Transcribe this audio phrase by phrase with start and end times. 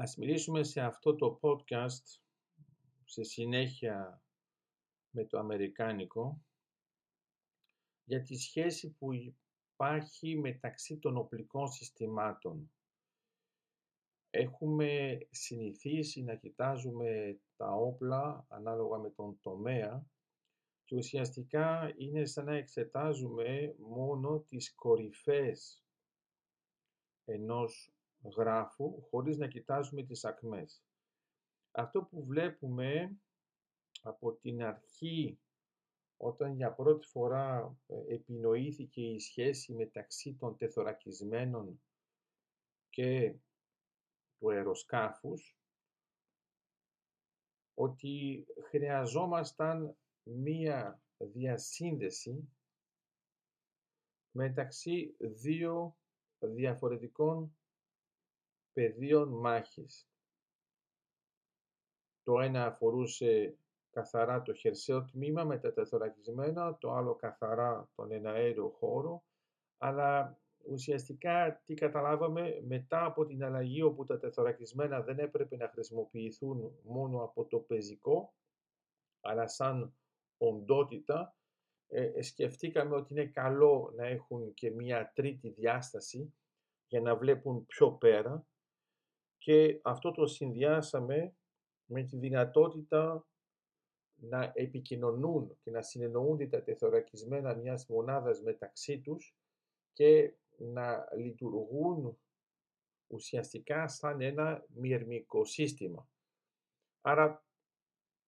[0.00, 2.20] Ας μιλήσουμε σε αυτό το podcast
[3.04, 4.22] σε συνέχεια
[5.10, 6.44] με το αμερικάνικο
[8.04, 12.72] για τη σχέση που υπάρχει μεταξύ των οπλικών συστημάτων.
[14.30, 20.06] Έχουμε συνηθίσει να κοιτάζουμε τα όπλα ανάλογα με τον τομέα
[20.84, 25.84] και ουσιαστικά είναι σαν να εξετάζουμε μόνο τις κορυφές
[27.24, 27.94] ενός
[28.36, 30.82] γράφου χωρίς να κοιτάζουμε τις ακμές.
[31.70, 33.16] Αυτό που βλέπουμε
[34.02, 35.40] από την αρχή
[36.16, 41.82] όταν για πρώτη φορά ε, επινοήθηκε η σχέση μεταξύ των τεθωρακισμένων
[42.90, 43.34] και
[44.38, 45.56] του αεροσκάφους
[47.74, 52.48] ότι χρειαζόμασταν μία διασύνδεση
[54.30, 55.96] μεταξύ δύο
[56.38, 57.54] διαφορετικών
[58.72, 60.08] πεδίων μάχης.
[62.22, 63.58] Το ένα αφορούσε
[63.90, 69.22] καθαρά το χερσαίο τμήμα με τα τεθωρακισμένα, το άλλο καθαρά τον εναέριο χώρο,
[69.78, 76.72] αλλά ουσιαστικά τι καταλάβαμε μετά από την αλλαγή όπου τα τεθωρακισμένα δεν έπρεπε να χρησιμοποιηθούν
[76.82, 78.34] μόνο από το πεζικό,
[79.20, 79.94] αλλά σαν
[80.38, 81.34] οντότητα,
[81.88, 86.34] ε, ε, σκεφτήκαμε ότι είναι καλό να έχουν και μία τρίτη διάσταση
[86.86, 88.46] για να βλέπουν πιο πέρα
[89.40, 91.34] και αυτό το συνδυάσαμε
[91.84, 93.26] με τη δυνατότητα
[94.14, 99.36] να επικοινωνούν και να συνεννοούνται τα τεθωρακισμένα μιας μονάδας μεταξύ τους
[99.92, 102.18] και να λειτουργούν
[103.06, 106.08] ουσιαστικά σαν ένα μυρμικό σύστημα.
[107.00, 107.44] Άρα,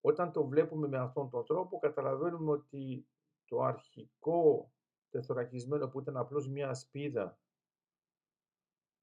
[0.00, 3.06] όταν το βλέπουμε με αυτόν τον τρόπο, καταλαβαίνουμε ότι
[3.44, 4.72] το αρχικό
[5.10, 7.38] τεθωρακισμένο που ήταν απλώς μια σπίδα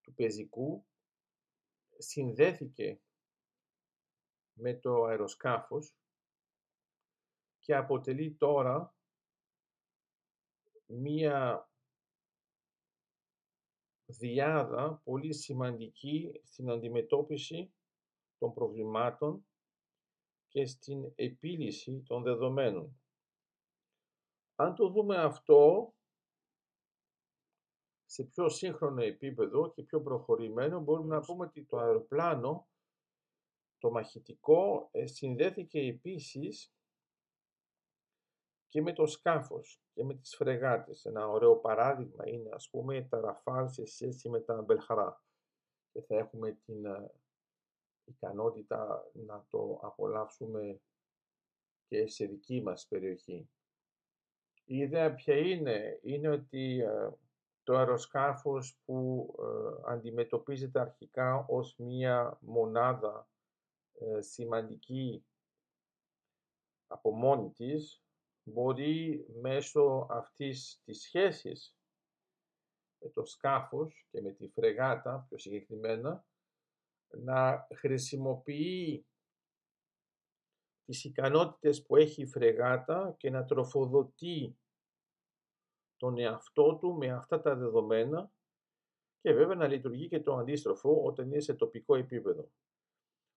[0.02, 0.86] του πεζικού,
[1.98, 3.02] συνδέθηκε
[4.54, 5.96] με το αεροσκάφος
[7.60, 8.96] και αποτελεί τώρα
[10.86, 11.70] μία
[14.06, 17.74] διάδα πολύ σημαντική στην αντιμετώπιση
[18.38, 19.48] των προβλημάτων
[20.48, 23.02] και στην επίλυση των δεδομένων.
[24.56, 25.94] Αν το δούμε αυτό
[28.14, 32.68] σε πιο σύγχρονο επίπεδο και πιο προχωρημένο, μπορούμε να πούμε ότι το αεροπλάνο,
[33.78, 36.74] το μαχητικό, ε, συνδέθηκε επίσης
[38.68, 41.06] και με το σκάφος και με τις φρεγάτες.
[41.06, 45.24] Ένα ωραίο παράδειγμα είναι ας πούμε τα ραφάλ σε σχέση με τα μπελχαρά
[45.92, 47.12] και θα έχουμε την ε,
[48.04, 50.82] ικανότητα να το απολαύσουμε
[51.88, 53.50] και σε δική μας περιοχή.
[54.66, 57.10] Η ιδέα ποια είναι, είναι ότι ε,
[57.64, 63.28] το αεροσκάφος που ε, αντιμετωπίζεται αρχικά ως μία μονάδα
[64.20, 65.26] σημαντική
[66.88, 68.04] από μόνη της,
[68.44, 71.76] μπορεί μέσω αυτής της σχέσης
[73.00, 76.26] με το σκάφος και με τη φρεγάτα πιο συγκεκριμένα
[77.08, 79.06] να χρησιμοποιεί
[80.86, 84.58] τις ικανότητες που έχει η φρεγάτα και να τροφοδοτεί
[86.04, 88.32] τον εαυτό του με αυτά τα δεδομένα
[89.22, 92.50] και βέβαια να λειτουργεί και το αντίστροφο όταν είναι σε τοπικό επίπεδο.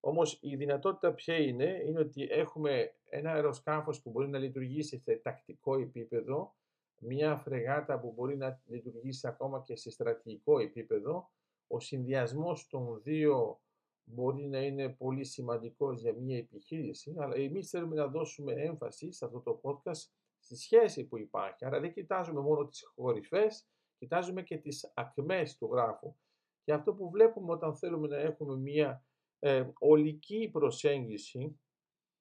[0.00, 5.16] Όμως η δυνατότητα ποια είναι, είναι ότι έχουμε ένα αεροσκάφος που μπορεί να λειτουργήσει σε
[5.16, 6.54] τακτικό επίπεδο,
[6.98, 11.30] μια φρεγάτα που μπορεί να λειτουργήσει ακόμα και σε στρατηγικό επίπεδο.
[11.66, 13.60] Ο συνδυασμός των δύο
[14.04, 19.24] μπορεί να είναι πολύ σημαντικός για μια επιχείρηση, αλλά εμείς θέλουμε να δώσουμε έμφαση σε
[19.24, 21.64] αυτό το podcast στη σχέση που υπάρχει.
[21.64, 23.68] Άρα δεν κοιτάζουμε μόνο τις κορυφές,
[23.98, 26.16] κοιτάζουμε και τις ακμές του γράφου.
[26.64, 29.04] Και αυτό που βλέπουμε όταν θέλουμε να έχουμε μια
[29.38, 31.60] ε, ολική προσέγγιση,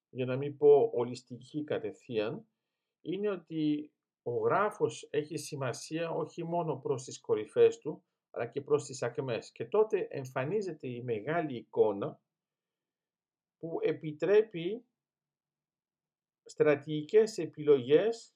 [0.10, 2.48] για να μην πω ολιστική κατευθείαν,
[3.02, 3.92] είναι ότι
[4.24, 9.52] ο γράφος έχει σημασία όχι μόνο προς τις κορυφές του, αλλά και προς τις ακμές.
[9.52, 12.20] Και τότε εμφανίζεται η μεγάλη εικόνα
[13.58, 14.86] που επιτρέπει
[16.46, 18.36] στρατηγικές επιλογές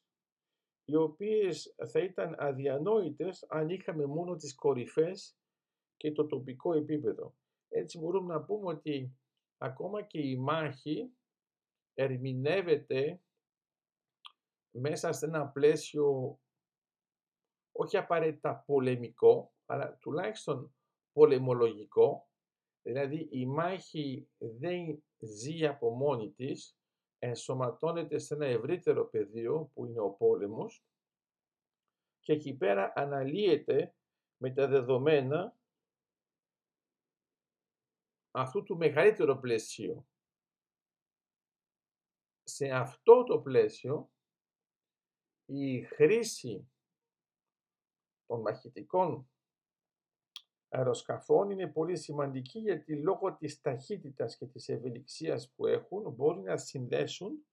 [0.86, 5.38] οι οποίες θα ήταν αδιανόητες αν είχαμε μόνο τις κορυφές
[5.98, 7.36] και το τοπικό επίπεδο.
[7.70, 9.18] Έτσι μπορούμε να πούμε ότι
[9.58, 11.14] ακόμα και η μάχη
[11.94, 13.22] ερμηνεύεται
[14.72, 16.40] μέσα σε ένα πλαίσιο
[17.72, 20.76] όχι απαραίτητα πολεμικό, αλλά τουλάχιστον
[21.12, 22.30] πολεμολογικό,
[22.82, 26.79] δηλαδή η μάχη δεν ζει από μόνη της,
[27.20, 30.84] ενσωματώνεται σε ένα ευρύτερο πεδίο που είναι ο πόλεμος
[32.20, 33.96] και εκεί πέρα αναλύεται
[34.38, 35.58] με τα δεδομένα
[38.32, 40.08] αυτού του μεγαλύτερου πλαισίου.
[42.44, 44.12] Σε αυτό το πλαίσιο
[45.46, 46.72] η χρήση
[48.26, 49.30] των μαχητικών
[50.70, 56.58] αεροσκαφών είναι πολύ σημαντική γιατί λόγω της ταχύτητας και της ευελιξίας που έχουν μπορεί να
[56.58, 57.46] συνδέσουν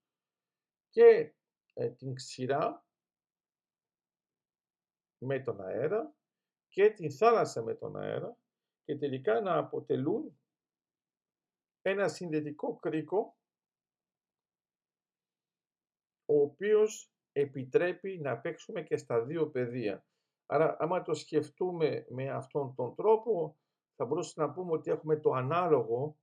[0.89, 1.35] και
[1.73, 2.85] ε, την ξηρά
[5.17, 6.15] με τον αέρα
[6.67, 8.37] και την θάλασσα με τον αέρα
[8.83, 10.39] και τελικά να αποτελούν
[11.81, 13.37] ένα συνδετικό κρίκο
[16.25, 20.05] ο οποίος επιτρέπει να παίξουμε και στα δύο πεδία.
[20.49, 23.57] Άρα άμα το σκεφτούμε με αυτόν τον τρόπο
[23.95, 26.17] θα μπορούσαμε να πούμε ότι έχουμε το ανάλογο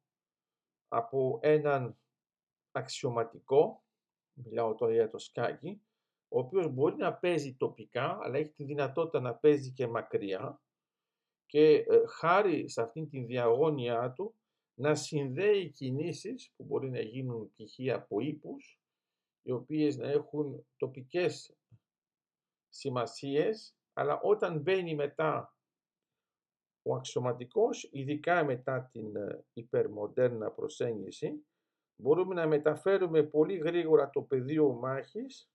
[0.88, 1.99] από έναν
[2.71, 3.85] αξιωματικό,
[4.32, 5.82] μιλάω τώρα για το σκάκι,
[6.29, 10.61] ο οποίος μπορεί να παίζει τοπικά, αλλά έχει τη δυνατότητα να παίζει και μακριά
[11.47, 14.35] και ε, χάρη σε αυτήν την διαγώνια του
[14.75, 17.93] να συνδέει κινήσεις που μπορεί να γίνουν π.χ.
[17.94, 18.81] από ύπους,
[19.43, 21.56] οι οποίες να έχουν τοπικές
[22.69, 25.55] σημασίες, αλλά όταν μπαίνει μετά
[26.82, 31.46] ο αξιωματικός, ειδικά μετά την ε, υπερμοντέρνα προσέγγιση,
[31.96, 35.50] μπορούμε να μεταφέρουμε πολύ γρήγορα το πεδίο μάχης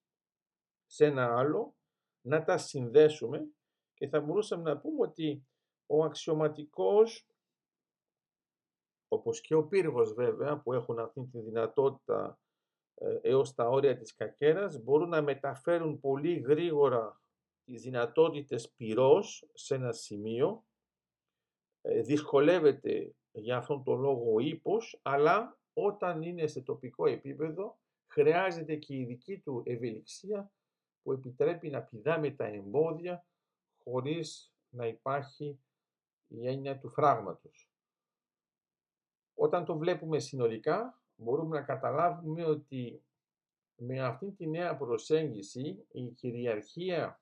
[0.86, 1.76] σε ένα άλλο,
[2.22, 3.52] να τα συνδέσουμε
[3.94, 5.48] και θα μπορούσαμε να πούμε ότι
[5.86, 7.28] ο αξιωματικός,
[9.08, 12.40] όπως και ο πύργος βέβαια, που έχουν αυτή τη δυνατότητα
[12.94, 17.22] ε, έως τα όρια της κακέρας, μπορούν να μεταφέρουν πολύ γρήγορα
[17.70, 20.66] τις δυνατότητες πυρός σε ένα σημείο,
[21.82, 28.76] ε, δυσκολεύεται για αυτόν τον λόγο ο ύπος, αλλά όταν είναι σε τοπικό επίπεδο χρειάζεται
[28.76, 30.52] και η δική του ευελιξία
[31.02, 33.26] που επιτρέπει να πηδάμε τα εμπόδια
[33.84, 35.60] χωρίς να υπάρχει
[36.28, 37.70] η έννοια του φράγματος.
[39.34, 43.04] Όταν το βλέπουμε συνολικά, μπορούμε να καταλάβουμε ότι
[43.76, 47.22] με αυτή τη νέα προσέγγιση η κυριαρχία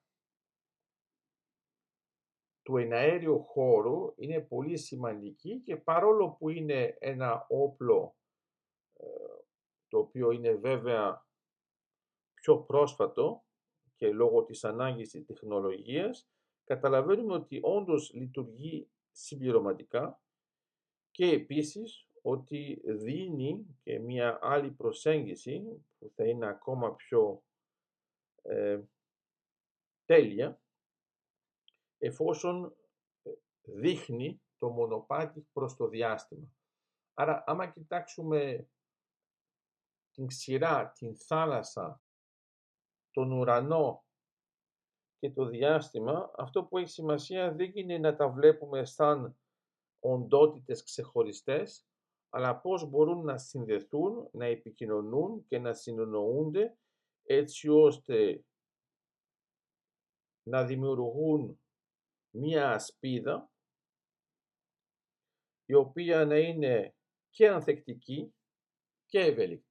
[2.68, 8.16] του εναέριου χώρου είναι πολύ σημαντική και παρόλο που είναι ένα όπλο
[8.94, 9.06] ε,
[9.88, 11.26] το οποίο είναι βέβαια
[12.34, 13.44] πιο πρόσφατο
[13.96, 16.30] και λόγω της ανάγκης της τεχνολογίας,
[16.64, 20.22] καταλαβαίνουμε ότι όντως λειτουργεί συμπληρωματικά
[21.12, 27.44] και επίσης ότι δίνει και μια άλλη προσέγγιση που θα είναι ακόμα πιο
[28.42, 28.82] ε,
[30.06, 30.62] τέλεια
[31.98, 32.76] εφόσον
[33.24, 36.48] ε, δείχνει το μονοπάτι προς το διάστημα.
[37.14, 38.70] Άρα άμα κοιτάξουμε
[40.12, 42.02] την ξηρά, την θάλασσα,
[43.12, 44.06] τον ουρανό
[45.20, 49.38] και το διάστημα, αυτό που έχει σημασία δεν είναι να τα βλέπουμε σαν
[50.00, 51.88] οντότητες ξεχωριστές,
[52.30, 56.78] αλλά πώς μπορούν να συνδεθούν, να επικοινωνούν και να συνονοούνται
[57.24, 58.46] έτσι ώστε
[60.44, 61.60] να δημιουργούν
[62.38, 63.50] μία ασπίδα
[65.66, 66.96] η οποία να είναι
[67.30, 68.34] και ανθεκτική
[69.06, 69.67] και ευέλικτη.